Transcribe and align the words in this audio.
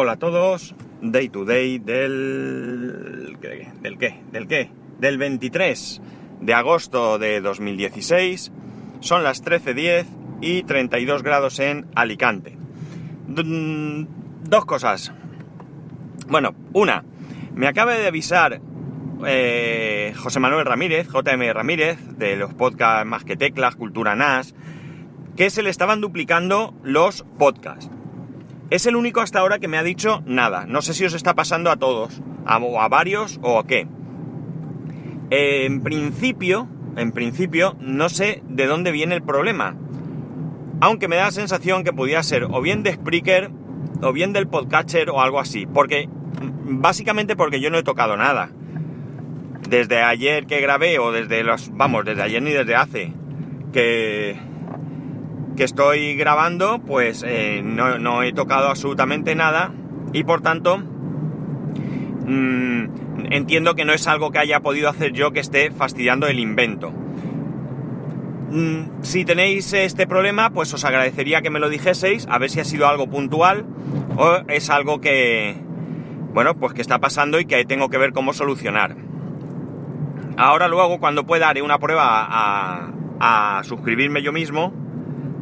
Hola 0.00 0.12
a 0.12 0.16
todos, 0.16 0.76
Day 1.02 1.28
to 1.28 1.44
Day 1.44 1.80
del... 1.80 3.36
¿Del 3.82 3.98
qué? 3.98 4.22
¿Del 4.30 4.46
qué? 4.46 4.70
Del 5.00 5.18
23 5.18 6.00
de 6.40 6.54
agosto 6.54 7.18
de 7.18 7.40
2016. 7.40 8.52
Son 9.00 9.24
las 9.24 9.42
13.10 9.42 10.06
y 10.40 10.62
32 10.62 11.24
grados 11.24 11.58
en 11.58 11.88
Alicante. 11.96 12.56
Dos 13.26 14.64
cosas. 14.66 15.12
Bueno, 16.28 16.54
una, 16.74 17.04
me 17.56 17.66
acaba 17.66 17.94
de 17.94 18.06
avisar 18.06 18.60
eh, 19.26 20.14
José 20.16 20.38
Manuel 20.38 20.64
Ramírez, 20.64 21.08
JM 21.08 21.52
Ramírez, 21.52 21.98
de 22.16 22.36
los 22.36 22.54
podcasts 22.54 23.04
Más 23.04 23.24
que 23.24 23.36
Teclas, 23.36 23.74
Cultura 23.74 24.14
NAS, 24.14 24.54
que 25.34 25.50
se 25.50 25.64
le 25.64 25.70
estaban 25.70 26.00
duplicando 26.00 26.72
los 26.84 27.24
podcasts. 27.36 27.90
Es 28.70 28.84
el 28.84 28.96
único 28.96 29.20
hasta 29.20 29.38
ahora 29.38 29.58
que 29.58 29.68
me 29.68 29.78
ha 29.78 29.82
dicho 29.82 30.22
nada. 30.26 30.66
No 30.66 30.82
sé 30.82 30.92
si 30.92 31.04
os 31.04 31.14
está 31.14 31.34
pasando 31.34 31.70
a 31.70 31.76
todos, 31.76 32.20
a, 32.44 32.56
a 32.56 32.88
varios 32.88 33.40
o 33.42 33.58
a 33.58 33.66
qué. 33.66 33.86
en 35.30 35.82
principio, 35.82 36.68
en 36.96 37.12
principio, 37.12 37.76
no 37.80 38.08
sé 38.08 38.42
de 38.48 38.66
dónde 38.66 38.92
viene 38.92 39.14
el 39.14 39.22
problema. 39.22 39.74
Aunque 40.80 41.08
me 41.08 41.16
da 41.16 41.26
la 41.26 41.30
sensación 41.30 41.82
que 41.82 41.92
podía 41.92 42.22
ser 42.22 42.44
o 42.44 42.60
bien 42.60 42.82
de 42.82 42.92
Spreaker, 42.92 43.50
o 44.02 44.12
bien 44.12 44.32
del 44.32 44.48
podcatcher 44.48 45.10
o 45.10 45.20
algo 45.20 45.40
así. 45.40 45.66
Porque, 45.66 46.08
básicamente 46.64 47.36
porque 47.36 47.60
yo 47.60 47.70
no 47.70 47.78
he 47.78 47.82
tocado 47.82 48.16
nada. 48.16 48.50
Desde 49.68 50.02
ayer 50.02 50.46
que 50.46 50.60
grabé, 50.60 50.98
o 50.98 51.10
desde 51.10 51.42
los, 51.42 51.70
vamos, 51.74 52.04
desde 52.04 52.22
ayer 52.22 52.42
ni 52.42 52.50
desde 52.50 52.74
hace, 52.74 53.12
que, 53.72 54.38
que 55.58 55.64
estoy 55.64 56.14
grabando, 56.14 56.78
pues 56.78 57.24
eh, 57.26 57.62
no, 57.64 58.22
he 58.22 58.32
tocado 58.32 58.68
absolutamente 58.68 59.34
nada 59.34 59.72
y 60.12 60.22
por 60.22 60.40
tanto 60.40 60.78
mm, 60.78 62.84
entiendo 63.32 63.74
que 63.74 63.84
no 63.84 63.92
es 63.92 64.06
algo 64.06 64.30
que 64.30 64.38
haya 64.38 64.60
podido 64.60 64.88
hacer 64.88 65.12
yo 65.12 65.32
que 65.32 65.40
esté 65.40 65.72
fastidiando 65.72 66.28
el 66.28 66.38
invento. 66.38 66.92
Mm, 68.50 69.02
si 69.02 69.24
tenéis 69.24 69.72
este 69.72 70.06
problema, 70.06 70.50
pues 70.50 70.72
os 70.72 70.84
agradecería 70.84 71.42
que 71.42 71.50
me 71.50 71.58
lo 71.58 71.68
dijeseis, 71.68 72.28
a 72.30 72.38
ver 72.38 72.50
si 72.50 72.60
ha 72.60 72.64
sido 72.64 72.86
algo 72.86 73.10
puntual 73.10 73.66
o 74.16 74.36
es 74.46 74.70
algo 74.70 75.00
que, 75.00 75.56
bueno, 76.34 76.56
pues 76.56 76.72
que 76.72 76.82
está 76.82 77.00
pasando 77.00 77.40
y 77.40 77.46
que 77.46 77.64
tengo 77.64 77.88
que 77.88 77.98
ver 77.98 78.12
cómo 78.12 78.32
solucionar. 78.32 78.94
Ahora 80.36 80.68
luego, 80.68 81.00
cuando 81.00 81.26
pueda, 81.26 81.48
haré 81.48 81.62
una 81.62 81.80
prueba 81.80 82.28
a, 82.30 82.92
a 83.18 83.64
suscribirme 83.64 84.22
yo 84.22 84.32
mismo 84.32 84.86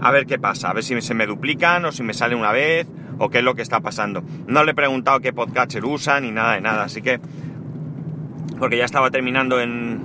a 0.01 0.11
ver 0.11 0.27
qué 0.27 0.39
pasa, 0.39 0.71
a 0.71 0.73
ver 0.73 0.85
si 0.85 1.01
se 1.01 1.15
me 1.15 1.27
duplican 1.27 1.85
o 1.85 1.93
si 1.93 2.03
me 2.03 2.15
sale 2.15 2.35
una 2.35 2.53
vez 2.53 2.87
o 3.19 3.31
qué 3.31 3.39
es 3.39 3.45
lo 3.45 3.55
que 3.55 3.63
está 3.63 3.81
pasando. 3.81 4.23
No 4.47 4.65
le 4.65 4.73
he 4.73 4.75
preguntado 4.75 5.21
qué 5.21 5.33
podcatcher 5.33 5.85
usa 5.85 6.21
ni 6.21 6.31
nada 6.31 6.55
de 6.55 6.61
nada, 6.61 6.85
así 6.85 7.03
que 7.03 7.21
porque 8.59 8.77
ya 8.77 8.85
estaba 8.85 9.11
terminando 9.11 9.61
en, 9.61 10.03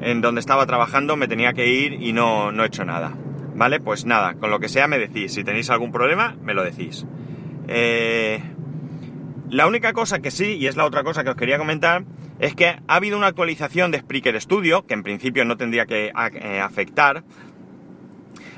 en 0.00 0.20
donde 0.20 0.40
estaba 0.40 0.66
trabajando, 0.66 1.16
me 1.16 1.28
tenía 1.28 1.52
que 1.52 1.68
ir 1.68 1.94
y 1.94 2.12
no, 2.12 2.52
no 2.52 2.64
he 2.64 2.66
hecho 2.66 2.84
nada. 2.84 3.12
¿Vale? 3.54 3.80
Pues 3.80 4.06
nada, 4.06 4.34
con 4.34 4.50
lo 4.50 4.60
que 4.60 4.68
sea 4.68 4.88
me 4.88 4.98
decís. 4.98 5.34
Si 5.34 5.44
tenéis 5.44 5.68
algún 5.70 5.92
problema, 5.92 6.36
me 6.42 6.54
lo 6.54 6.64
decís. 6.64 7.06
Eh, 7.68 8.40
la 9.50 9.66
única 9.66 9.92
cosa 9.92 10.20
que 10.20 10.30
sí, 10.30 10.56
y 10.56 10.66
es 10.66 10.76
la 10.76 10.86
otra 10.86 11.04
cosa 11.04 11.22
que 11.22 11.30
os 11.30 11.36
quería 11.36 11.58
comentar, 11.58 12.04
es 12.38 12.54
que 12.54 12.68
ha 12.68 12.94
habido 12.94 13.16
una 13.16 13.26
actualización 13.26 13.90
de 13.90 13.98
Spreaker 13.98 14.40
Studio, 14.40 14.86
que 14.86 14.94
en 14.94 15.02
principio 15.02 15.44
no 15.44 15.56
tendría 15.58 15.84
que 15.84 16.06
eh, 16.06 16.60
afectar, 16.60 17.22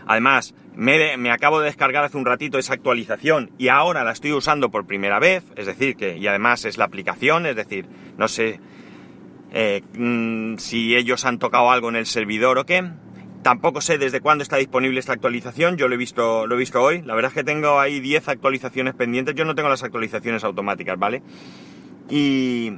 Además, 0.06 0.55
me, 0.77 1.30
acabo 1.30 1.60
de 1.60 1.66
descargar 1.66 2.05
hace 2.05 2.16
un 2.16 2.27
ratito 2.27 2.58
esa 2.58 2.74
actualización 2.74 3.50
y 3.58 3.69
ahora 3.69 4.05
la 4.05 4.12
estoy 4.12 4.33
usando 4.33 4.70
por 4.70 4.86
primera 4.86 5.19
vez, 5.19 5.44
es 5.56 5.66
decir, 5.66 5.97
que, 5.97 6.16
y 6.16 6.27
además 6.27 6.64
es 6.64 6.78
la 6.78 6.84
aplicación, 6.84 7.47
es 7.47 7.56
decir, 7.56 7.86
no 8.19 8.28
sé 8.28 8.60
eh, 9.52 9.82
mm, 9.97 10.56
si 10.58 10.97
ellos 10.97 11.25
han 11.25 11.38
tocado 11.38 11.70
algo 11.70 11.88
en 11.88 11.97
el 11.97 12.06
servidor 12.06 12.59
o 12.59 12.66
qué. 12.66 12.84
Tampoco 13.43 13.82
sé 13.82 13.98
desde 13.98 14.20
cuándo 14.20 14.43
está 14.43 14.56
disponible 14.56 14.98
esta 14.98 15.12
actualización, 15.12 15.76
yo 15.76 15.87
lo 15.87 15.94
he 15.94 15.98
visto, 15.98 16.47
lo 16.47 16.54
he 16.54 16.59
visto 16.59 16.82
hoy. 16.82 17.03
La 17.03 17.14
verdad 17.14 17.31
es 17.31 17.34
que 17.34 17.44
tengo 17.44 17.78
ahí 17.78 18.00
10 18.00 18.28
actualizaciones 18.28 18.94
pendientes, 18.94 19.34
yo 19.34 19.44
no 19.44 19.54
tengo 19.54 19.69
las 19.69 19.82
actualizaciones 19.82 20.44
automáticas, 20.44 20.98
¿vale? 20.98 21.22
Y, 22.09 22.72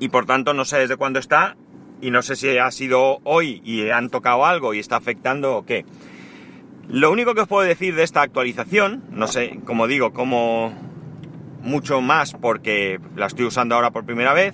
y 0.00 0.08
por 0.08 0.24
tanto 0.24 0.54
no 0.54 0.64
sé 0.64 0.78
desde 0.78 0.96
cuándo 0.96 1.18
está 1.18 1.56
y 2.02 2.10
no 2.10 2.20
sé 2.20 2.36
si 2.36 2.58
ha 2.58 2.70
sido 2.72 3.20
hoy 3.22 3.62
y 3.64 3.88
han 3.88 4.10
tocado 4.10 4.44
algo 4.44 4.74
y 4.74 4.80
está 4.80 4.96
afectando 4.96 5.56
o 5.56 5.64
qué. 5.64 5.86
Lo 6.88 7.12
único 7.12 7.34
que 7.34 7.42
os 7.42 7.48
puedo 7.48 7.66
decir 7.66 7.94
de 7.94 8.02
esta 8.02 8.22
actualización, 8.22 9.04
no 9.12 9.28
sé, 9.28 9.60
como 9.64 9.86
digo, 9.86 10.12
como 10.12 10.74
mucho 11.62 12.00
más 12.00 12.32
porque 12.34 12.98
la 13.14 13.26
estoy 13.26 13.46
usando 13.46 13.76
ahora 13.76 13.92
por 13.92 14.04
primera 14.04 14.34
vez, 14.34 14.52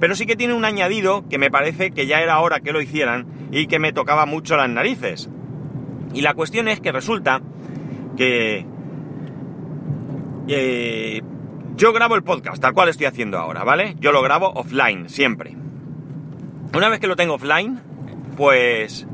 pero 0.00 0.16
sí 0.16 0.24
que 0.24 0.34
tiene 0.34 0.54
un 0.54 0.64
añadido 0.64 1.28
que 1.28 1.36
me 1.36 1.50
parece 1.50 1.90
que 1.90 2.06
ya 2.06 2.22
era 2.22 2.40
hora 2.40 2.60
que 2.60 2.72
lo 2.72 2.80
hicieran 2.80 3.26
y 3.52 3.66
que 3.66 3.78
me 3.78 3.92
tocaba 3.92 4.24
mucho 4.24 4.56
las 4.56 4.70
narices. 4.70 5.28
Y 6.14 6.22
la 6.22 6.32
cuestión 6.32 6.68
es 6.68 6.80
que 6.80 6.90
resulta 6.90 7.42
que 8.16 8.64
eh, 10.48 11.20
yo 11.76 11.92
grabo 11.92 12.14
el 12.14 12.24
podcast, 12.24 12.62
tal 12.62 12.72
cual 12.72 12.88
estoy 12.88 13.06
haciendo 13.06 13.36
ahora, 13.36 13.62
¿vale? 13.62 13.94
Yo 14.00 14.10
lo 14.10 14.22
grabo 14.22 14.52
offline, 14.54 15.10
siempre. 15.10 15.54
Una 16.74 16.88
vez 16.88 17.00
que 17.00 17.06
lo 17.06 17.16
tengo 17.16 17.34
offline, 17.34 17.80
pues 18.36 19.06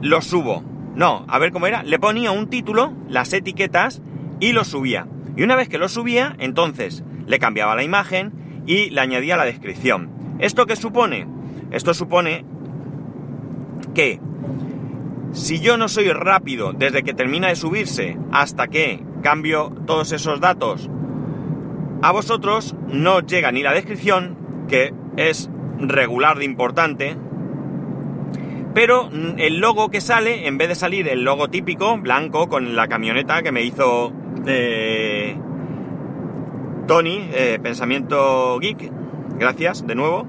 lo 0.00 0.22
subo. 0.22 0.62
No, 0.94 1.24
a 1.28 1.38
ver 1.38 1.50
cómo 1.50 1.66
era. 1.66 1.82
Le 1.82 1.98
ponía 1.98 2.30
un 2.30 2.48
título, 2.48 2.92
las 3.08 3.32
etiquetas 3.32 4.02
y 4.38 4.52
lo 4.52 4.64
subía. 4.64 5.06
Y 5.36 5.42
una 5.42 5.56
vez 5.56 5.68
que 5.68 5.78
lo 5.78 5.88
subía, 5.88 6.36
entonces 6.38 7.02
le 7.26 7.38
cambiaba 7.38 7.74
la 7.74 7.82
imagen 7.82 8.62
y 8.66 8.90
le 8.90 9.00
añadía 9.00 9.36
la 9.36 9.44
descripción. 9.44 10.10
¿Esto 10.38 10.66
qué 10.66 10.76
supone? 10.76 11.26
Esto 11.70 11.92
supone 11.92 12.44
que 13.94 14.20
si 15.32 15.58
yo 15.58 15.76
no 15.76 15.88
soy 15.88 16.12
rápido 16.12 16.72
desde 16.72 17.02
que 17.02 17.14
termina 17.14 17.48
de 17.48 17.56
subirse 17.56 18.16
hasta 18.30 18.68
que 18.68 19.02
cambio 19.22 19.72
todos 19.86 20.12
esos 20.12 20.40
datos 20.40 20.88
a 22.02 22.12
vosotros, 22.12 22.76
no 22.88 23.20
llega 23.20 23.50
ni 23.50 23.62
la 23.62 23.72
descripción, 23.72 24.36
que 24.68 24.94
es 25.16 25.50
regular 25.88 26.38
de 26.38 26.44
importante, 26.44 27.16
pero 28.74 29.08
el 29.38 29.58
logo 29.58 29.88
que 29.88 30.00
sale, 30.00 30.48
en 30.48 30.58
vez 30.58 30.68
de 30.68 30.74
salir 30.74 31.06
el 31.08 31.22
logo 31.22 31.48
típico, 31.48 31.96
blanco, 31.98 32.48
con 32.48 32.74
la 32.74 32.88
camioneta 32.88 33.42
que 33.42 33.52
me 33.52 33.62
hizo 33.62 34.12
eh, 34.46 35.36
Tony, 36.88 37.28
eh, 37.32 37.60
Pensamiento 37.62 38.58
Geek, 38.58 38.90
gracias 39.38 39.86
de 39.86 39.94
nuevo, 39.94 40.26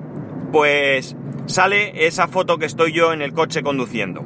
pues 0.51 1.17
sale 1.47 2.05
esa 2.05 2.27
foto 2.27 2.59
que 2.59 2.65
estoy 2.65 2.91
yo 2.93 3.13
en 3.13 3.23
el 3.23 3.33
coche 3.33 3.63
conduciendo, 3.63 4.23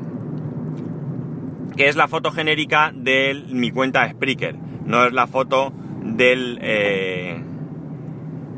que 1.78 1.88
es 1.88 1.96
la 1.96 2.09
foto 2.09 2.31
genérica 2.31 2.91
de 2.94 3.41
mi 3.50 3.72
cuenta 3.72 4.09
Spreaker, 4.09 4.56
no 4.85 5.06
es 5.06 5.13
la 5.13 5.28
foto 5.28 5.72
del, 6.03 6.59
eh, 6.61 7.41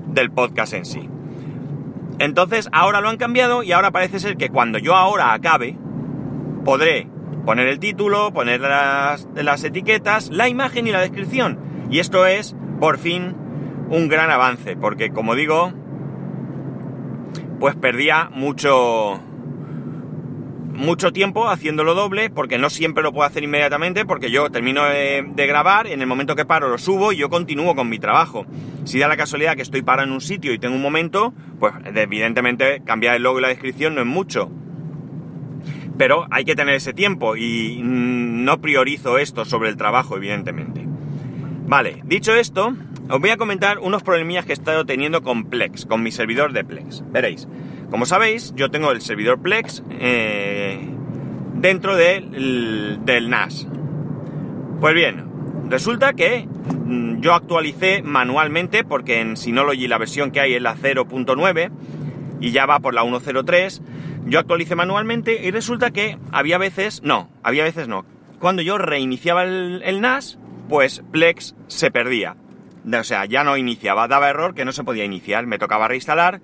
del 0.08 0.32
podcast 0.32 0.74
en 0.74 0.86
sí. 0.86 1.09
Entonces 2.22 2.70
ahora 2.72 3.02
lo 3.02 3.09
han 3.09 3.18
cambiado 3.18 3.64
y 3.64 3.72
ahora 3.72 3.90
parece 3.90 4.20
ser 4.20 4.38
que 4.38 4.50
cuando 4.50 4.78
yo 4.78 4.96
ahora 4.96 5.34
acabe, 5.34 5.76
podré 6.64 7.08
poner 7.48 7.68
el 7.68 7.80
título, 7.80 8.32
poner 8.32 8.62
las, 8.62 9.28
las 9.34 9.64
etiquetas, 9.64 10.30
la 10.30 10.48
imagen 10.48 10.86
y 10.86 10.92
la 10.92 11.02
descripción. 11.02 11.58
Y 11.90 11.98
esto 11.98 12.28
es, 12.28 12.56
por 12.80 13.00
fin, 13.00 13.36
un 13.90 14.08
gran 14.08 14.30
avance, 14.30 14.78
porque 14.78 15.09
como 15.09 15.34
digo, 15.34 15.74
pues 17.59 17.76
perdía 17.76 18.30
mucho, 18.32 19.20
mucho 20.81 21.14
tiempo 21.14 21.47
haciéndolo 21.47 21.94
doble, 21.94 22.30
porque 22.30 22.58
no 22.58 22.69
siempre 22.69 23.03
lo 23.03 23.14
puedo 23.14 23.28
hacer 23.28 23.44
inmediatamente, 23.44 24.03
porque 24.03 24.31
yo 24.31 24.50
termino 24.50 24.84
de, 24.84 25.24
grabar, 25.47 25.88
en 25.88 26.02
el 26.02 26.08
momento 26.08 26.36
que 26.36 26.44
paro 26.44 26.69
lo 26.69 26.78
subo 26.78 27.14
y 27.14 27.17
yo 27.17 27.29
continúo 27.29 27.76
con 27.76 27.88
mi 27.88 28.00
trabajo. 28.00 28.46
Si 28.84 29.00
da 29.00 29.08
la 29.08 29.16
casualidad 29.16 29.56
que 29.56 29.61
estoy 29.61 29.84
parado 29.84 30.08
en 30.08 30.14
un 30.14 30.22
sitio 30.22 30.53
y 30.53 30.59
tengo 30.59 30.76
un 30.76 30.82
momento, 30.82 31.34
pues 31.59 31.73
evidentemente 31.96 32.82
cambiar 32.84 33.16
el 33.16 33.23
logo 33.23 33.40
y 33.40 33.44
la 33.44 33.47
descripción 33.47 33.94
no 33.94 34.02
es 34.02 34.08
mucho. 34.08 34.52
Pero 35.97 36.26
hay 36.32 36.46
que 36.46 36.56
tener 36.56 36.73
ese 36.73 36.94
tiempo 36.94 37.35
y 37.35 37.79
no 37.84 38.59
priorizo 38.59 39.20
esto 39.20 39.46
sobre 39.46 39.70
el 39.70 39.78
trabajo, 39.78 40.17
evidentemente. 40.17 40.84
Vale, 41.67 42.02
dicho 42.06 42.34
esto, 42.34 42.73
os 43.08 43.20
voy 43.22 43.29
a 43.29 43.38
comentar 43.38 43.78
unos 43.79 44.02
problemillas 44.02 44.46
que 44.46 44.52
he 44.52 44.53
estado 44.53 44.85
teniendo 44.85 45.22
con 45.22 45.46
Plex, 45.46 45.85
con 45.85 46.02
mi 46.02 46.11
servidor 46.11 46.53
de 46.53 46.64
Plex. 46.64 47.03
Veréis. 47.11 47.47
Como 47.91 48.05
sabéis, 48.05 48.53
yo 48.55 48.72
tengo 48.72 48.90
el 48.91 49.02
servidor 49.02 49.41
Plex 49.41 49.84
eh, 49.91 50.79
dentro 51.55 51.97
del, 51.97 53.02
NAS. 53.29 53.67
Pues 54.79 54.96
bien, 54.96 55.26
resulta 55.70 56.14
que 56.14 56.47
mm, 56.47 57.20
yo 57.20 57.34
actualicé 57.34 58.02
manualmente, 58.02 58.85
porque 58.85 59.20
en 59.20 59.35
Synology 59.35 59.90
la 59.90 59.97
versión 59.97 60.32
que 60.32 60.40
hay 60.40 60.53
es 60.53 60.61
la 60.61 60.78
0.9 60.78 61.70
y 62.40 62.52
ya 62.52 62.66
va 62.66 62.79
por 62.79 62.93
la 62.93 63.03
1.03. 63.03 63.82
Yo 64.26 64.40
actualicé 64.40 64.76
manualmente 64.76 65.46
y 65.46 65.52
resulta 65.52 65.91
que 65.91 66.17
había 66.32 66.58
veces, 66.58 67.03
no, 67.03 67.29
había 67.44 67.66
veces 67.66 67.90
no. 67.90 68.05
Cuando 68.40 68.61
yo 68.61 68.78
reiniciaba 68.78 69.44
el, 69.44 69.82
el 69.84 69.99
NAS, 69.99 70.40
pues 70.70 71.03
Plex 71.11 71.55
se 71.67 71.91
perdía. 71.91 72.37
O 72.97 73.03
sea, 73.03 73.26
ya 73.26 73.44
no 73.44 73.58
iniciaba, 73.58 74.08
daba 74.08 74.29
error 74.29 74.55
que 74.55 74.64
no 74.64 74.72
se 74.72 74.85
podía 74.85 75.03
iniciar, 75.03 75.46
me 75.46 75.59
tocaba 75.59 75.90
reinstalar, 75.90 76.41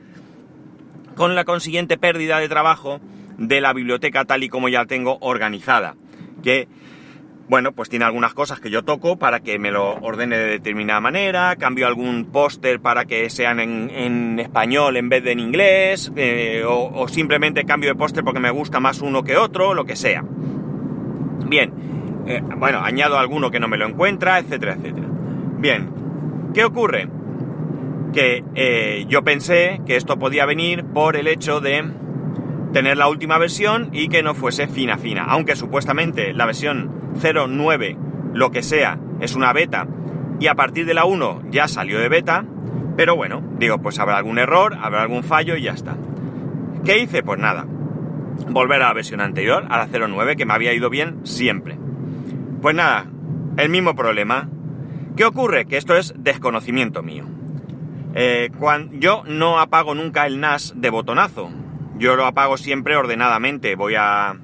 con 1.18 1.34
la 1.36 1.44
consiguiente 1.44 1.98
pérdida 1.98 2.40
de 2.40 2.48
trabajo 2.48 3.02
de 3.38 3.60
la 3.60 3.74
biblioteca 3.74 4.24
tal 4.24 4.44
y 4.44 4.50
como 4.50 4.70
ya 4.70 4.80
la 4.80 4.86
tengo 4.86 5.18
organizada. 5.20 5.96
Que, 6.44 6.68
bueno, 7.50 7.72
pues 7.72 7.90
tiene 7.90 8.06
algunas 8.06 8.36
cosas 8.36 8.60
que 8.60 8.70
yo 8.70 8.84
toco 8.84 9.18
para 9.18 9.40
que 9.40 9.58
me 9.58 9.72
lo 9.72 9.96
ordene 9.96 10.38
de 10.38 10.46
determinada 10.46 11.02
manera, 11.02 11.56
cambio 11.56 11.88
algún 11.88 12.26
póster 12.26 12.80
para 12.80 13.06
que 13.06 13.30
sean 13.32 13.60
en, 13.60 14.40
español 14.40 14.96
en 14.96 15.10
vez 15.10 15.24
de 15.24 15.32
en 15.32 15.40
inglés, 15.40 16.12
eh, 16.16 16.64
o, 16.68 17.08
simplemente 17.08 17.66
cambio 17.66 17.90
de 17.90 17.96
póster 17.96 18.24
porque 18.24 18.40
me 18.40 18.52
gusta 18.52 18.80
más 18.80 19.02
uno 19.02 19.24
que 19.24 19.38
otro, 19.38 19.74
lo 19.74 19.86
que 19.86 19.96
sea. 19.96 20.24
Bien, 21.48 21.74
eh, 22.28 22.42
bueno, 22.58 22.80
añado 22.84 23.18
alguno 23.18 23.50
que 23.50 23.60
no 23.60 23.68
me 23.68 23.78
lo 23.78 23.88
encuentra, 23.88 24.38
etcétera, 24.38 24.74
etcétera. 24.74 25.08
Bien, 25.58 25.90
¿qué 26.54 26.64
ocurre? 26.64 27.17
Que 28.14 28.44
eh, 28.56 29.06
yo 29.08 29.24
pensé 29.24 29.82
que 29.86 29.96
esto 29.96 30.18
podía 30.18 30.46
venir 30.46 30.86
por 30.86 31.16
el 31.16 31.28
hecho 31.28 31.60
de 31.60 31.84
tener 32.74 32.98
la 32.98 33.08
última 33.08 33.38
versión 33.38 33.90
y 33.92 34.08
que 34.08 34.24
no 34.24 34.36
fuese 34.36 34.68
fina 34.68 34.98
fina, 34.98 35.26
aunque 35.28 35.56
supuestamente 35.56 36.34
la 36.34 36.46
versión 36.46 36.92
09, 37.22 37.98
lo 38.34 38.52
que 38.52 38.64
sea, 38.64 39.00
es 39.20 39.36
una 39.36 39.54
beta 39.54 39.88
y 40.40 40.48
a 40.48 40.56
partir 40.56 40.86
de 40.86 40.94
la 40.94 41.06
1 41.06 41.44
ya 41.50 41.68
salió 41.68 42.00
de 42.00 42.10
beta, 42.10 42.46
pero 42.96 43.16
bueno, 43.16 43.42
digo, 43.58 43.80
pues 43.80 44.00
habrá 44.00 44.18
algún 44.18 44.38
error, 44.38 44.78
habrá 44.80 45.02
algún 45.02 45.24
fallo 45.24 45.56
y 45.56 45.64
ya 45.64 45.72
está. 45.72 45.98
¿Qué 46.86 47.00
hice? 47.00 47.24
Pues 47.24 47.40
nada, 47.40 47.66
volver 48.50 48.82
a 48.82 48.88
la 48.88 48.94
versión 48.94 49.22
anterior, 49.22 49.66
a 49.70 49.78
la 49.78 49.88
09, 49.88 50.36
que 50.36 50.46
me 50.46 50.54
había 50.54 50.74
ido 50.74 50.90
bien 50.90 51.26
siempre. 51.26 51.78
Pues 52.62 52.76
nada, 52.76 53.06
el 53.58 53.70
mismo 53.70 53.96
problema. 53.96 54.50
¿Qué 55.16 55.26
ocurre? 55.26 55.66
Que 55.66 55.78
esto 55.78 55.98
es 55.98 56.14
desconocimiento 56.18 57.02
mío. 57.02 57.26
Eh, 58.16 58.50
cuando, 58.58 58.96
yo 58.98 59.24
no 59.26 59.60
apago 59.60 59.96
nunca 59.96 60.26
el 60.26 60.40
NAS 60.40 60.74
de 60.76 60.90
botonazo. 60.90 61.50
Yo 61.98 62.16
lo 62.16 62.26
apago 62.26 62.58
siempre 62.58 62.96
ordenadamente. 62.96 63.76
Voy 63.76 63.96
a, 63.96 64.38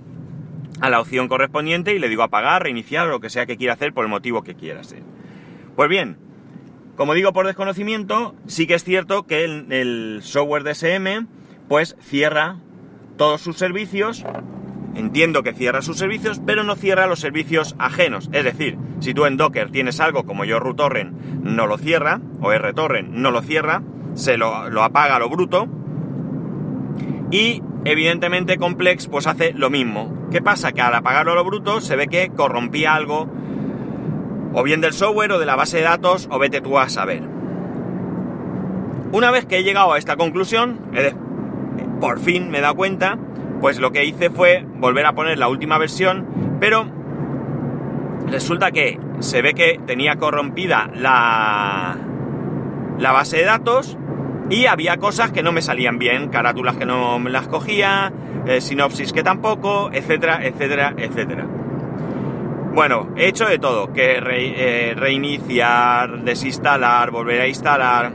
a 0.79 0.89
la 0.89 0.99
opción 0.99 1.27
correspondiente 1.27 1.93
y 1.93 1.99
le 1.99 2.09
digo 2.09 2.23
apagar, 2.23 2.63
reiniciar 2.63 3.07
lo 3.07 3.19
que 3.19 3.29
sea 3.29 3.45
que 3.45 3.57
quiera 3.57 3.73
hacer 3.73 3.93
por 3.93 4.05
el 4.05 4.09
motivo 4.09 4.43
que 4.43 4.55
quiera 4.55 4.81
hacer. 4.81 5.03
Pues 5.75 5.89
bien, 5.89 6.17
como 6.95 7.13
digo 7.13 7.33
por 7.33 7.47
desconocimiento, 7.47 8.35
sí 8.47 8.67
que 8.67 8.75
es 8.75 8.83
cierto 8.83 9.23
que 9.23 9.43
el, 9.43 9.71
el 9.71 10.19
software 10.23 10.63
DSM 10.63 11.27
pues 11.67 11.95
cierra 12.01 12.57
todos 13.17 13.41
sus 13.41 13.57
servicios 13.57 14.25
Entiendo 14.95 15.41
que 15.41 15.53
cierra 15.53 15.81
sus 15.81 15.97
servicios, 15.97 16.41
pero 16.45 16.63
no 16.63 16.75
cierra 16.75 17.07
los 17.07 17.19
servicios 17.19 17.75
ajenos. 17.79 18.29
Es 18.31 18.43
decir, 18.43 18.77
si 18.99 19.13
tú 19.13 19.25
en 19.25 19.37
Docker 19.37 19.71
tienes 19.71 19.99
algo 19.99 20.23
como 20.23 20.45
yo 20.45 20.59
RUTORRENT 20.59 21.13
no 21.43 21.67
lo 21.67 21.77
cierra, 21.77 22.21
o 22.41 22.53
RTorrent 22.53 23.09
no 23.09 23.31
lo 23.31 23.41
cierra, 23.41 23.81
se 24.13 24.37
lo, 24.37 24.83
apaga 24.83 25.15
a 25.15 25.19
lo 25.19 25.29
bruto. 25.29 25.67
Y 27.31 27.61
evidentemente 27.85 28.57
Complex 28.57 29.07
pues 29.07 29.27
hace 29.27 29.53
lo 29.53 29.69
mismo. 29.69 30.27
¿Qué 30.31 30.41
pasa? 30.41 30.71
Que 30.71 30.81
al 30.81 30.93
apagarlo 30.93 31.31
a 31.33 31.35
lo 31.35 31.43
bruto 31.43 31.81
se 31.81 31.95
ve 31.95 32.07
que 32.07 32.29
corrompía 32.29 32.93
algo, 32.93 33.27
o 34.53 34.63
bien 34.63 34.81
del 34.81 34.93
software 34.93 35.31
o 35.31 35.39
de 35.39 35.45
la 35.45 35.55
base 35.55 35.77
de 35.77 35.83
datos, 35.83 36.27
o 36.31 36.39
vete 36.39 36.61
tú 36.61 36.77
a 36.77 36.89
saber. 36.89 37.23
Una 39.11 39.31
vez 39.31 39.45
que 39.45 39.57
he 39.57 39.63
llegado 39.63 39.93
a 39.93 39.97
esta 39.97 40.15
conclusión, 40.15 40.79
por 41.99 42.19
fin 42.19 42.49
me 42.49 42.59
he 42.59 42.61
dado 42.61 42.75
cuenta 42.75 43.17
pues 43.63 43.79
lo 43.79 43.93
que 43.93 44.03
hice 44.03 44.29
fue 44.29 44.65
volver 44.75 45.05
a 45.05 45.13
poner 45.13 45.39
la 45.39 45.47
última 45.47 45.77
versión, 45.77 46.57
pero 46.59 46.85
resulta 48.27 48.71
que 48.71 48.99
se 49.19 49.41
ve 49.41 49.53
que 49.53 49.79
tenía 49.87 50.17
corrompida 50.17 50.89
la, 50.93 51.95
la 52.99 53.11
base 53.13 53.37
de 53.37 53.45
datos 53.45 53.97
y 54.49 54.65
había 54.65 54.97
cosas 54.97 55.31
que 55.31 55.43
no 55.43 55.53
me 55.53 55.61
salían 55.61 55.97
bien, 55.97 56.27
carátulas 56.27 56.75
que 56.75 56.85
no 56.85 57.19
me 57.19 57.29
las 57.29 57.47
cogía, 57.47 58.11
eh, 58.45 58.59
sinopsis 58.59 59.13
que 59.13 59.23
tampoco, 59.23 59.89
etcétera, 59.93 60.45
etcétera, 60.45 60.93
etcétera. 60.97 61.47
Bueno, 62.73 63.13
he 63.15 63.29
hecho 63.29 63.45
de 63.45 63.59
todo, 63.59 63.93
que 63.93 64.17
eh, 64.17 64.93
reiniciar, 64.93 66.25
desinstalar, 66.25 67.11
volver 67.11 67.39
a 67.39 67.47
instalar, 67.47 68.11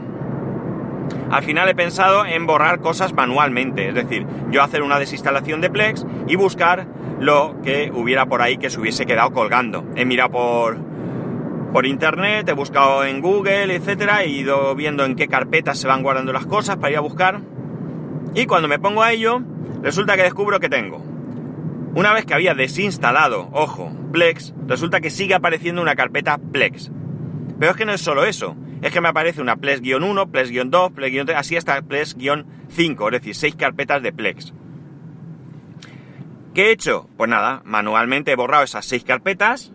al 1.31 1.43
final 1.43 1.69
he 1.69 1.75
pensado 1.75 2.25
en 2.25 2.45
borrar 2.45 2.79
cosas 2.79 3.13
manualmente, 3.13 3.89
es 3.89 3.95
decir, 3.95 4.25
yo 4.51 4.63
hacer 4.63 4.81
una 4.81 4.99
desinstalación 4.99 5.61
de 5.61 5.69
Plex 5.69 6.05
y 6.27 6.35
buscar 6.35 6.87
lo 7.19 7.55
que 7.63 7.91
hubiera 7.93 8.25
por 8.25 8.41
ahí 8.41 8.57
que 8.57 8.69
se 8.69 8.79
hubiese 8.79 9.05
quedado 9.05 9.31
colgando. 9.31 9.85
He 9.95 10.05
mirado 10.05 10.31
por, 10.31 10.77
por 11.71 11.85
internet, 11.85 12.49
he 12.49 12.53
buscado 12.53 13.03
en 13.03 13.21
Google, 13.21 13.75
etcétera, 13.75 14.23
he 14.23 14.29
ido 14.29 14.73
viendo 14.75 15.05
en 15.05 15.15
qué 15.15 15.27
carpetas 15.27 15.77
se 15.77 15.87
van 15.87 16.01
guardando 16.01 16.33
las 16.33 16.45
cosas 16.45 16.77
para 16.77 16.91
ir 16.91 16.97
a 16.97 17.01
buscar. 17.01 17.41
Y 18.33 18.45
cuando 18.45 18.67
me 18.67 18.79
pongo 18.79 19.03
a 19.03 19.11
ello, 19.11 19.41
resulta 19.81 20.15
que 20.15 20.23
descubro 20.23 20.59
que 20.59 20.69
tengo. 20.69 21.03
Una 21.95 22.13
vez 22.13 22.25
que 22.25 22.33
había 22.33 22.53
desinstalado, 22.53 23.49
ojo, 23.51 23.91
Plex, 24.11 24.53
resulta 24.67 25.01
que 25.01 25.09
sigue 25.09 25.35
apareciendo 25.35 25.81
una 25.81 25.95
carpeta 25.95 26.37
Plex. 26.37 26.91
Pero 27.59 27.71
es 27.71 27.77
que 27.77 27.85
no 27.85 27.93
es 27.93 28.01
solo 28.01 28.25
eso 28.25 28.55
es 28.81 28.91
que 28.91 29.01
me 29.01 29.09
aparece 29.09 29.41
una 29.41 29.57
Plex-1, 29.57 30.31
Plex-2, 30.31 30.93
Plex-3, 30.93 31.33
así 31.35 31.57
hasta 31.57 31.81
Plex-5, 31.81 33.05
es 33.05 33.11
decir, 33.11 33.35
seis 33.35 33.55
carpetas 33.55 34.01
de 34.01 34.13
Plex. 34.13 34.53
¿Qué 36.53 36.67
he 36.67 36.71
hecho? 36.71 37.09
Pues 37.17 37.29
nada, 37.29 37.61
manualmente 37.65 38.31
he 38.31 38.35
borrado 38.35 38.63
esas 38.63 38.85
seis 38.85 39.03
carpetas, 39.03 39.71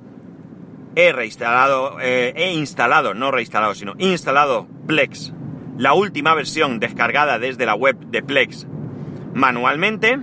he 0.96 1.12
reinstalado, 1.12 2.00
eh, 2.00 2.32
he 2.36 2.52
instalado, 2.52 3.14
no 3.14 3.30
reinstalado, 3.30 3.74
sino 3.74 3.94
instalado 3.98 4.66
Plex, 4.86 5.32
la 5.76 5.94
última 5.94 6.34
versión 6.34 6.80
descargada 6.80 7.38
desde 7.38 7.66
la 7.66 7.74
web 7.74 7.98
de 8.06 8.22
Plex 8.22 8.66
manualmente 9.34 10.18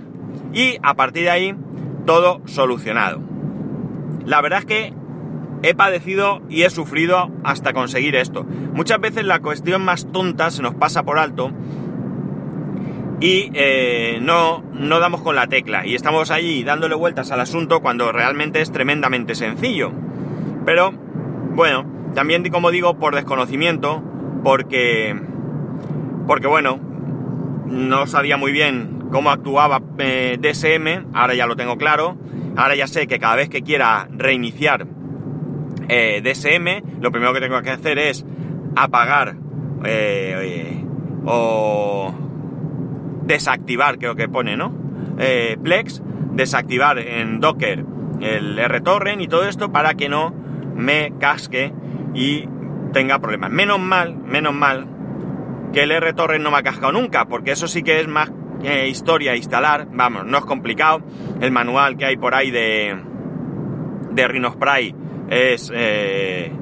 y 0.52 0.78
a 0.82 0.94
partir 0.94 1.24
de 1.24 1.30
ahí 1.30 1.54
todo 2.06 2.40
solucionado. 2.46 3.20
La 4.24 4.40
verdad 4.40 4.60
es 4.60 4.66
que 4.66 4.94
he 5.62 5.74
padecido 5.74 6.42
y 6.48 6.62
he 6.62 6.70
sufrido 6.70 7.30
hasta 7.44 7.72
conseguir 7.72 8.16
esto. 8.16 8.44
Muchas 8.44 9.00
veces 9.00 9.24
la 9.24 9.40
cuestión 9.40 9.84
más 9.84 10.10
tonta 10.10 10.50
se 10.50 10.62
nos 10.62 10.74
pasa 10.74 11.04
por 11.04 11.18
alto 11.18 11.52
y 13.20 13.50
eh, 13.54 14.18
no, 14.20 14.64
no 14.74 14.98
damos 14.98 15.22
con 15.22 15.36
la 15.36 15.46
tecla 15.46 15.86
y 15.86 15.94
estamos 15.94 16.32
allí 16.32 16.64
dándole 16.64 16.96
vueltas 16.96 17.30
al 17.30 17.40
asunto 17.40 17.80
cuando 17.80 18.10
realmente 18.10 18.60
es 18.60 18.72
tremendamente 18.72 19.36
sencillo. 19.36 19.92
Pero, 20.66 20.92
bueno, 20.92 21.86
también 22.14 22.48
como 22.50 22.70
digo, 22.70 22.98
por 22.98 23.14
desconocimiento, 23.14 24.02
porque, 24.42 25.16
porque 26.26 26.48
bueno, 26.48 26.80
no 27.66 28.06
sabía 28.08 28.36
muy 28.36 28.50
bien 28.50 29.04
cómo 29.12 29.30
actuaba 29.30 29.80
eh, 29.98 30.38
DSM, 30.40 31.14
ahora 31.14 31.34
ya 31.34 31.46
lo 31.46 31.54
tengo 31.54 31.76
claro, 31.76 32.16
ahora 32.56 32.74
ya 32.74 32.88
sé 32.88 33.06
que 33.06 33.20
cada 33.20 33.36
vez 33.36 33.48
que 33.48 33.62
quiera 33.62 34.08
reiniciar 34.10 34.86
eh, 35.94 36.22
DSM, 36.22 37.02
lo 37.02 37.12
primero 37.12 37.34
que 37.34 37.40
tengo 37.40 37.60
que 37.60 37.68
hacer 37.68 37.98
es 37.98 38.24
apagar 38.76 39.36
eh, 39.84 40.82
o 41.26 42.14
desactivar, 43.24 43.98
creo 43.98 44.16
que 44.16 44.26
pone, 44.26 44.56
¿no? 44.56 44.74
Eh, 45.18 45.58
Plex, 45.62 46.02
desactivar 46.32 46.98
en 46.98 47.40
Docker 47.40 47.84
el 48.20 48.58
RTorrent 48.66 49.20
y 49.20 49.28
todo 49.28 49.46
esto 49.46 49.70
para 49.70 49.92
que 49.92 50.08
no 50.08 50.32
me 50.74 51.12
casque 51.20 51.74
y 52.14 52.48
tenga 52.94 53.18
problemas. 53.18 53.50
Menos 53.50 53.78
mal, 53.78 54.16
menos 54.16 54.54
mal 54.54 54.86
que 55.74 55.82
el 55.82 56.00
RTorrent 56.00 56.42
no 56.42 56.50
me 56.50 56.56
ha 56.56 56.62
cascado 56.62 56.92
nunca, 56.92 57.26
porque 57.26 57.52
eso 57.52 57.68
sí 57.68 57.82
que 57.82 58.00
es 58.00 58.08
más 58.08 58.32
historia 58.86 59.36
instalar, 59.36 59.88
vamos, 59.92 60.24
no 60.24 60.38
es 60.38 60.44
complicado. 60.46 61.02
El 61.42 61.50
manual 61.50 61.98
que 61.98 62.06
hay 62.06 62.16
por 62.16 62.34
ahí 62.34 62.50
de, 62.50 62.96
de 64.12 64.28
Rhinospray 64.28 65.01
es, 65.32 65.72
eh, 65.74 66.52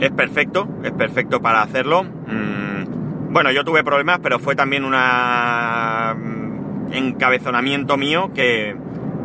es 0.00 0.10
perfecto, 0.10 0.68
es 0.82 0.92
perfecto 0.92 1.40
para 1.40 1.62
hacerlo. 1.62 2.02
Mm, 2.02 3.32
bueno, 3.32 3.52
yo 3.52 3.64
tuve 3.64 3.84
problemas, 3.84 4.18
pero 4.20 4.40
fue 4.40 4.56
también 4.56 4.84
un 4.84 4.92
mm, 4.92 6.92
encabezonamiento 6.92 7.96
mío 7.96 8.32
que 8.34 8.76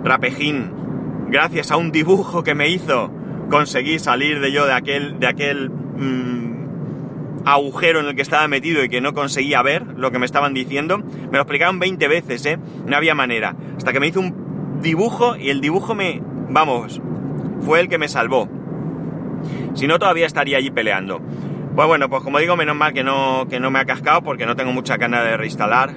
Rapejín, 0.04 0.72
gracias 1.30 1.72
a 1.72 1.78
un 1.78 1.92
dibujo 1.92 2.44
que 2.44 2.54
me 2.54 2.70
hizo, 2.70 3.12
conseguí 3.50 3.98
salir 3.98 4.40
de 4.40 4.52
yo 4.52 4.68
de 4.68 4.74
aquel, 4.74 5.20
de 5.20 5.28
aquel 5.28 5.72
mm, 5.72 7.46
agujero 7.46 8.02
en 8.02 8.08
el 8.08 8.16
que 8.16 8.22
estaba 8.22 8.48
metido 8.48 8.84
y 8.84 8.90
que 8.90 9.02
no 9.02 9.14
conseguía 9.14 9.64
ver 9.64 9.84
lo 9.98 10.12
que 10.12 10.20
me 10.20 10.28
estaban 10.28 10.54
diciendo. 10.54 11.00
Me 11.00 11.38
lo 11.38 11.40
explicaron 11.40 11.80
20 11.80 12.08
veces, 12.08 12.46
¿eh? 12.46 12.60
No 12.86 12.96
había 12.96 13.16
manera. 13.16 13.56
Hasta 13.75 13.92
que 13.92 14.00
me 14.00 14.08
hizo 14.08 14.20
un 14.20 14.80
dibujo 14.82 15.36
y 15.36 15.50
el 15.50 15.62
dibujo 15.62 15.96
me, 15.96 16.22
vamos, 16.50 17.02
fue 17.65 17.79
el 17.79 17.89
que 17.89 17.98
me 17.98 18.07
salvó. 18.07 18.48
Si 19.74 19.88
no, 19.88 20.00
todavía 20.00 20.25
estaría 20.25 20.57
allí 20.57 20.72
peleando. 20.72 21.19
Pues 21.75 21.88
bueno, 21.88 22.10
pues 22.10 22.24
como 22.24 22.39
digo, 22.39 22.55
menos 22.55 22.75
mal 22.75 22.93
que 22.93 23.03
no, 23.03 23.48
que 23.50 23.60
no 23.60 23.72
me 23.72 23.79
ha 23.79 23.86
cascado 23.86 24.22
porque 24.22 24.45
no 24.45 24.55
tengo 24.55 24.72
mucha 24.72 24.95
ganas 24.98 25.25
de 25.25 25.36
reinstalar. 25.36 25.93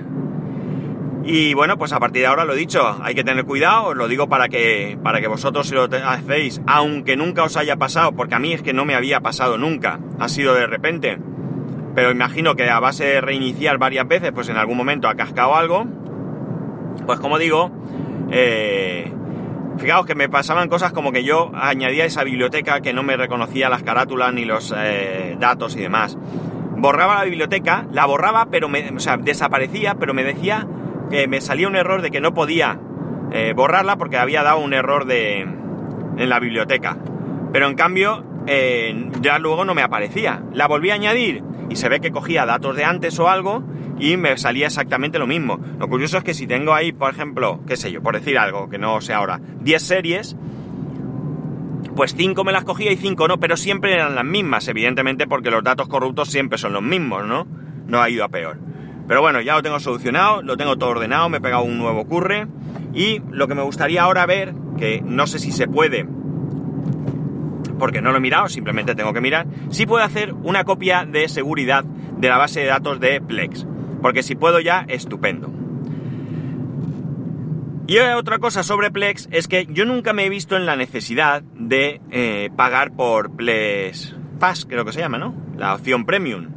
Y 1.24 1.52
bueno, 1.54 1.76
pues 1.76 1.92
a 1.92 2.00
partir 2.00 2.22
de 2.22 2.26
ahora 2.26 2.44
lo 2.44 2.54
he 2.54 2.56
dicho, 2.56 2.98
hay 3.02 3.14
que 3.14 3.22
tener 3.22 3.44
cuidado, 3.44 3.88
os 3.88 3.96
lo 3.96 4.08
digo 4.08 4.28
para 4.28 4.48
que, 4.48 4.98
para 5.02 5.20
que 5.20 5.28
vosotros 5.28 5.70
lo 5.72 5.86
hacéis, 6.04 6.62
aunque 6.66 7.16
nunca 7.16 7.44
os 7.44 7.56
haya 7.58 7.76
pasado, 7.76 8.12
porque 8.12 8.34
a 8.34 8.38
mí 8.38 8.54
es 8.54 8.62
que 8.62 8.72
no 8.72 8.86
me 8.86 8.94
había 8.94 9.20
pasado 9.20 9.58
nunca, 9.58 10.00
ha 10.18 10.28
sido 10.28 10.54
de 10.54 10.66
repente. 10.66 11.18
Pero 11.94 12.10
imagino 12.10 12.54
que 12.54 12.70
a 12.70 12.80
base 12.80 13.04
de 13.04 13.20
reiniciar 13.20 13.76
varias 13.76 14.08
veces, 14.08 14.32
pues 14.32 14.48
en 14.48 14.56
algún 14.56 14.78
momento 14.78 15.06
ha 15.06 15.16
cascado 15.16 15.54
algo. 15.54 15.84
Pues 17.06 17.20
como 17.20 17.38
digo, 17.38 17.70
eh, 18.30 19.12
fijaos 19.78 20.06
que 20.06 20.14
me 20.14 20.28
pasaban 20.28 20.68
cosas 20.68 20.92
como 20.92 21.12
que 21.12 21.24
yo 21.24 21.50
añadía 21.54 22.04
esa 22.04 22.24
biblioteca 22.24 22.80
que 22.80 22.92
no 22.92 23.02
me 23.02 23.16
reconocía 23.16 23.68
las 23.68 23.82
carátulas 23.82 24.32
ni 24.32 24.44
los 24.44 24.74
eh, 24.76 25.36
datos 25.38 25.76
y 25.76 25.80
demás. 25.80 26.16
Borraba 26.76 27.16
la 27.16 27.24
biblioteca, 27.24 27.86
la 27.92 28.06
borraba, 28.06 28.48
pero 28.50 28.68
me, 28.68 28.90
o 28.90 29.00
sea, 29.00 29.16
desaparecía, 29.16 29.94
pero 29.94 30.14
me 30.14 30.24
decía 30.24 30.66
que 31.10 31.26
me 31.26 31.40
salía 31.40 31.68
un 31.68 31.76
error 31.76 32.02
de 32.02 32.10
que 32.10 32.20
no 32.20 32.34
podía 32.34 32.78
eh, 33.32 33.52
borrarla 33.54 33.96
porque 33.96 34.16
había 34.16 34.42
dado 34.42 34.58
un 34.58 34.74
error 34.74 35.06
de, 35.06 35.40
en 35.40 36.28
la 36.28 36.38
biblioteca. 36.38 36.96
Pero 37.52 37.66
en 37.66 37.74
cambio, 37.74 38.24
eh, 38.46 39.10
ya 39.20 39.38
luego 39.38 39.64
no 39.64 39.74
me 39.74 39.82
aparecía. 39.82 40.42
La 40.52 40.66
volví 40.66 40.90
a 40.90 40.94
añadir 40.94 41.42
y 41.70 41.76
se 41.76 41.88
ve 41.88 42.00
que 42.00 42.10
cogía 42.10 42.46
datos 42.46 42.76
de 42.76 42.84
antes 42.84 43.18
o 43.18 43.28
algo 43.28 43.62
y 43.98 44.16
me 44.16 44.36
salía 44.36 44.66
exactamente 44.66 45.18
lo 45.18 45.26
mismo. 45.26 45.60
Lo 45.78 45.88
curioso 45.88 46.18
es 46.18 46.24
que 46.24 46.34
si 46.34 46.46
tengo 46.46 46.74
ahí, 46.74 46.92
por 46.92 47.10
ejemplo, 47.10 47.60
qué 47.66 47.76
sé 47.76 47.90
yo, 47.90 48.02
por 48.02 48.14
decir 48.14 48.38
algo 48.38 48.68
que 48.68 48.78
no 48.78 49.00
sé 49.00 49.12
ahora, 49.12 49.40
10 49.60 49.82
series, 49.82 50.36
pues 51.96 52.14
5 52.14 52.44
me 52.44 52.52
las 52.52 52.64
cogía 52.64 52.92
y 52.92 52.96
5 52.96 53.28
no, 53.28 53.40
pero 53.40 53.56
siempre 53.56 53.94
eran 53.94 54.14
las 54.14 54.24
mismas, 54.24 54.68
evidentemente 54.68 55.26
porque 55.26 55.50
los 55.50 55.64
datos 55.64 55.88
corruptos 55.88 56.28
siempre 56.30 56.58
son 56.58 56.72
los 56.72 56.82
mismos, 56.82 57.26
¿no? 57.26 57.46
No 57.86 58.00
ha 58.00 58.08
ido 58.08 58.24
a 58.24 58.28
peor. 58.28 58.58
Pero 59.08 59.22
bueno, 59.22 59.40
ya 59.40 59.54
lo 59.54 59.62
tengo 59.62 59.80
solucionado, 59.80 60.42
lo 60.42 60.56
tengo 60.56 60.76
todo 60.76 60.90
ordenado, 60.90 61.30
me 61.30 61.38
he 61.38 61.40
pegado 61.40 61.62
un 61.62 61.78
nuevo 61.78 62.06
curre. 62.06 62.46
Y 62.92 63.22
lo 63.30 63.48
que 63.48 63.54
me 63.54 63.62
gustaría 63.62 64.02
ahora 64.02 64.26
ver, 64.26 64.54
que 64.76 65.00
no 65.00 65.26
sé 65.26 65.38
si 65.38 65.50
se 65.50 65.66
puede, 65.66 66.06
porque 67.78 68.02
no 68.02 68.10
lo 68.10 68.18
he 68.18 68.20
mirado, 68.20 68.48
simplemente 68.48 68.94
tengo 68.94 69.12
que 69.12 69.20
mirar, 69.20 69.46
si 69.70 69.86
puedo 69.86 70.04
hacer 70.04 70.34
una 70.34 70.64
copia 70.64 71.04
de 71.04 71.28
seguridad 71.28 71.84
de 71.84 72.28
la 72.28 72.38
base 72.38 72.60
de 72.60 72.66
datos 72.66 73.00
de 73.00 73.20
Plex. 73.20 73.66
Porque 74.02 74.22
si 74.22 74.34
puedo 74.34 74.60
ya, 74.60 74.84
estupendo. 74.88 75.50
Y 77.86 77.98
otra 77.98 78.38
cosa 78.38 78.62
sobre 78.62 78.90
Plex 78.90 79.28
es 79.32 79.48
que 79.48 79.66
yo 79.70 79.86
nunca 79.86 80.12
me 80.12 80.26
he 80.26 80.28
visto 80.28 80.56
en 80.56 80.66
la 80.66 80.76
necesidad 80.76 81.42
de 81.54 82.02
eh, 82.10 82.50
pagar 82.54 82.92
por 82.92 83.30
Plex 83.30 84.14
Pass, 84.38 84.66
creo 84.68 84.84
que 84.84 84.92
se 84.92 85.00
llama, 85.00 85.18
¿no? 85.18 85.34
La 85.56 85.74
opción 85.74 86.04
premium. 86.04 86.48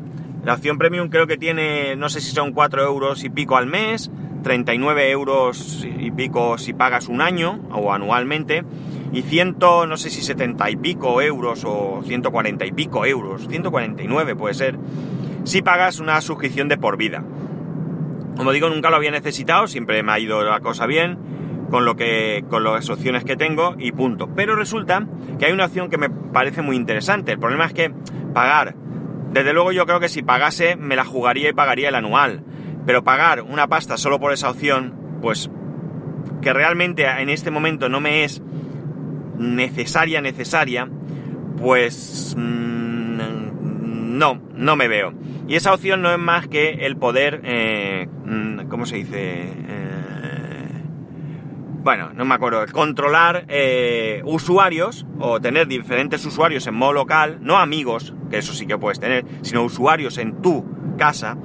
La 0.43 0.55
opción 0.55 0.77
premium 0.77 1.09
creo 1.09 1.27
que 1.27 1.37
tiene, 1.37 1.95
no 1.95 2.09
sé 2.09 2.21
si 2.21 2.31
son 2.31 2.51
4 2.51 2.83
euros 2.83 3.23
y 3.23 3.29
pico 3.29 3.57
al 3.57 3.67
mes, 3.67 4.11
39 4.43 5.11
euros 5.11 5.85
y 5.85 6.11
pico 6.11 6.57
si 6.57 6.73
pagas 6.73 7.07
un 7.07 7.21
año 7.21 7.61
o 7.71 7.93
anualmente, 7.93 8.63
y 9.11 9.21
100, 9.23 9.57
no 9.59 9.97
sé 9.97 10.09
si 10.09 10.21
70 10.21 10.69
y 10.69 10.75
pico 10.77 11.21
euros 11.21 11.63
o 11.65 12.01
140 12.05 12.65
y 12.65 12.71
pico 12.71 13.05
euros, 13.05 13.47
149 13.47 14.35
puede 14.35 14.53
ser, 14.53 14.77
si 15.43 15.61
pagas 15.61 15.99
una 15.99 16.21
suscripción 16.21 16.67
de 16.67 16.77
por 16.77 16.97
vida. 16.97 17.23
Como 18.37 18.51
digo, 18.51 18.69
nunca 18.69 18.89
lo 18.89 18.95
había 18.95 19.11
necesitado, 19.11 19.67
siempre 19.67 20.01
me 20.03 20.11
ha 20.11 20.19
ido 20.19 20.43
la 20.43 20.59
cosa 20.61 20.85
bien 20.85 21.17
con 21.69 21.85
lo 21.85 21.95
que 21.95 22.43
con 22.49 22.63
las 22.63 22.89
opciones 22.89 23.23
que 23.23 23.37
tengo 23.37 23.75
y 23.77 23.91
punto. 23.91 24.29
Pero 24.35 24.55
resulta 24.55 25.07
que 25.39 25.45
hay 25.45 25.53
una 25.53 25.65
opción 25.65 25.89
que 25.89 25.97
me 25.97 26.09
parece 26.09 26.61
muy 26.61 26.75
interesante. 26.75 27.31
El 27.31 27.39
problema 27.39 27.65
es 27.65 27.73
que 27.73 27.91
pagar 28.33 28.75
desde 29.31 29.53
luego 29.53 29.71
yo 29.71 29.85
creo 29.85 30.01
que 30.01 30.09
si 30.09 30.21
pagase 30.21 30.75
me 30.75 30.97
la 30.97 31.05
jugaría 31.05 31.49
y 31.49 31.53
pagaría 31.53 31.89
el 31.89 31.95
anual. 31.95 32.43
Pero 32.85 33.03
pagar 33.03 33.41
una 33.41 33.67
pasta 33.67 33.97
solo 33.97 34.19
por 34.19 34.33
esa 34.33 34.49
opción, 34.49 34.93
pues 35.21 35.49
que 36.41 36.51
realmente 36.51 37.05
en 37.05 37.29
este 37.29 37.51
momento 37.51 37.87
no 37.87 38.01
me 38.01 38.23
es 38.23 38.41
necesaria, 39.41 40.21
necesaria, 40.21 40.87
pues 41.57 42.35
mm, 42.37 42.81
no, 44.17 44.41
no 44.55 44.75
me 44.75 44.87
veo. 44.87 45.13
Y 45.47 45.55
esa 45.55 45.73
opción 45.73 46.01
no 46.01 46.11
es 46.11 46.19
más 46.19 46.47
que 46.47 46.85
el 46.85 46.95
poder, 46.95 47.41
eh, 47.43 48.07
mm, 48.25 48.67
¿cómo 48.67 48.85
se 48.85 48.97
dice? 48.97 49.17
Eh, 49.17 50.83
bueno, 51.83 52.11
no 52.13 52.25
me 52.25 52.35
acuerdo, 52.35 52.63
controlar 52.71 53.45
eh, 53.47 54.21
usuarios 54.23 55.07
o 55.19 55.41
tener 55.41 55.67
diferentes 55.67 56.23
usuarios 56.25 56.67
en 56.67 56.75
modo 56.75 56.93
local, 56.93 57.39
no 57.41 57.57
amigos, 57.57 58.13
que 58.29 58.37
eso 58.37 58.53
sí 58.53 58.67
que 58.67 58.77
puedes 58.77 58.99
tener, 58.99 59.25
sino 59.41 59.63
usuarios 59.63 60.19
en 60.19 60.41
tu 60.43 60.63
casa 60.97 61.37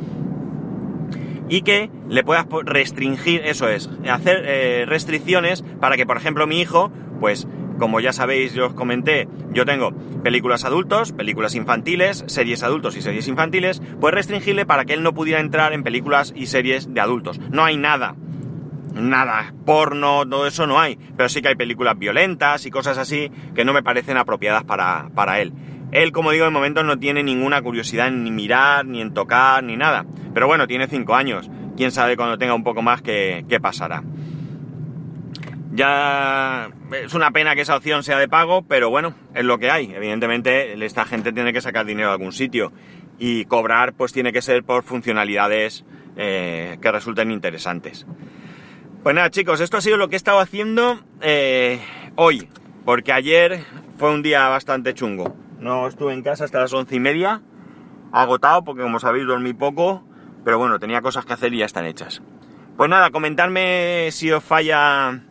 y 1.48 1.62
que 1.62 1.90
le 2.10 2.22
puedas 2.22 2.46
restringir, 2.64 3.40
eso 3.44 3.68
es, 3.68 3.88
hacer 4.10 4.88
restricciones 4.88 5.62
para 5.80 5.96
que, 5.96 6.04
por 6.04 6.18
ejemplo, 6.18 6.46
mi 6.46 6.60
hijo, 6.60 6.92
pues 7.18 7.48
como 7.78 8.00
ya 8.00 8.12
sabéis, 8.12 8.54
yo 8.54 8.66
os 8.66 8.74
comenté, 8.74 9.28
yo 9.52 9.64
tengo 9.64 9.92
películas 10.22 10.64
adultos, 10.64 11.12
películas 11.12 11.54
infantiles, 11.54 12.24
series 12.26 12.62
adultos 12.62 12.96
y 12.96 13.02
series 13.02 13.28
infantiles, 13.28 13.82
pues 14.00 14.14
restringirle 14.14 14.66
para 14.66 14.84
que 14.84 14.94
él 14.94 15.02
no 15.02 15.14
pudiera 15.14 15.40
entrar 15.40 15.72
en 15.72 15.82
películas 15.82 16.32
y 16.36 16.46
series 16.46 16.92
de 16.92 17.00
adultos. 17.00 17.38
No 17.50 17.64
hay 17.64 17.76
nada 17.76 18.16
nada, 19.02 19.52
porno, 19.64 20.26
todo 20.26 20.46
eso 20.46 20.66
no 20.66 20.80
hay, 20.80 20.98
pero 21.16 21.28
sí 21.28 21.42
que 21.42 21.48
hay 21.48 21.54
películas 21.54 21.98
violentas 21.98 22.66
y 22.66 22.70
cosas 22.70 22.98
así 22.98 23.30
que 23.54 23.64
no 23.64 23.72
me 23.72 23.82
parecen 23.82 24.16
apropiadas 24.16 24.64
para, 24.64 25.10
para 25.14 25.40
él. 25.40 25.52
Él, 25.92 26.12
como 26.12 26.32
digo, 26.32 26.44
de 26.44 26.50
momento 26.50 26.82
no 26.82 26.98
tiene 26.98 27.22
ninguna 27.22 27.62
curiosidad 27.62 28.08
en 28.08 28.24
ni 28.24 28.30
mirar, 28.30 28.86
ni 28.86 29.00
en 29.00 29.14
tocar, 29.14 29.62
ni 29.62 29.76
nada. 29.76 30.04
Pero 30.34 30.46
bueno, 30.46 30.66
tiene 30.66 30.88
5 30.88 31.14
años. 31.14 31.48
Quién 31.76 31.92
sabe 31.92 32.16
cuando 32.16 32.38
tenga 32.38 32.54
un 32.54 32.64
poco 32.64 32.82
más 32.82 33.02
qué, 33.02 33.44
qué 33.48 33.60
pasará. 33.60 34.02
Ya 35.76 36.70
es 36.90 37.12
una 37.12 37.32
pena 37.32 37.54
que 37.54 37.60
esa 37.60 37.76
opción 37.76 38.02
sea 38.02 38.18
de 38.18 38.28
pago, 38.28 38.62
pero 38.62 38.88
bueno, 38.88 39.14
es 39.34 39.44
lo 39.44 39.58
que 39.58 39.70
hay. 39.70 39.92
Evidentemente, 39.94 40.72
esta 40.84 41.04
gente 41.04 41.34
tiene 41.34 41.52
que 41.52 41.60
sacar 41.60 41.84
dinero 41.84 42.08
de 42.08 42.14
algún 42.14 42.32
sitio. 42.32 42.72
Y 43.18 43.44
cobrar, 43.44 43.92
pues 43.92 44.14
tiene 44.14 44.32
que 44.32 44.40
ser 44.40 44.64
por 44.64 44.84
funcionalidades 44.84 45.84
eh, 46.16 46.78
que 46.80 46.92
resulten 46.92 47.30
interesantes. 47.30 48.06
Pues 49.02 49.14
nada, 49.14 49.30
chicos, 49.30 49.60
esto 49.60 49.76
ha 49.76 49.82
sido 49.82 49.98
lo 49.98 50.08
que 50.08 50.16
he 50.16 50.18
estado 50.18 50.40
haciendo 50.40 51.04
eh, 51.20 51.78
hoy, 52.14 52.48
porque 52.86 53.12
ayer 53.12 53.60
fue 53.98 54.10
un 54.12 54.22
día 54.22 54.48
bastante 54.48 54.94
chungo. 54.94 55.36
No 55.60 55.86
estuve 55.88 56.14
en 56.14 56.22
casa 56.22 56.44
hasta 56.44 56.58
las 56.58 56.72
once 56.72 56.96
y 56.96 57.00
media, 57.00 57.42
agotado, 58.12 58.64
porque 58.64 58.82
como 58.82 58.98
sabéis 58.98 59.26
dormí 59.26 59.52
poco, 59.52 60.04
pero 60.42 60.58
bueno, 60.58 60.78
tenía 60.78 61.02
cosas 61.02 61.26
que 61.26 61.34
hacer 61.34 61.52
y 61.52 61.58
ya 61.58 61.66
están 61.66 61.84
hechas. 61.84 62.22
Pues 62.78 62.88
nada, 62.88 63.10
comentarme 63.10 64.08
si 64.10 64.32
os 64.32 64.42
falla 64.42 65.25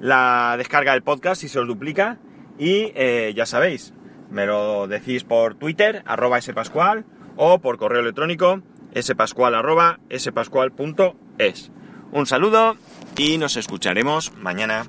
la 0.00 0.54
descarga 0.58 0.92
del 0.92 1.02
podcast, 1.02 1.40
si 1.40 1.48
se 1.48 1.58
os 1.58 1.66
duplica, 1.66 2.18
y 2.58 2.92
eh, 2.94 3.32
ya 3.36 3.46
sabéis, 3.46 3.92
me 4.30 4.46
lo 4.46 4.86
decís 4.86 5.24
por 5.24 5.54
Twitter, 5.54 6.02
arroba 6.06 6.40
spascual, 6.40 7.04
o 7.36 7.60
por 7.60 7.78
correo 7.78 8.00
electrónico, 8.00 8.62
spascual 9.00 9.54
arroba 9.54 10.00
spascual.es. 10.14 11.70
Un 12.12 12.26
saludo 12.26 12.76
y 13.16 13.38
nos 13.38 13.56
escucharemos 13.56 14.32
mañana. 14.36 14.86